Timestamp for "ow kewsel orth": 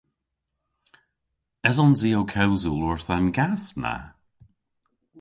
2.19-3.09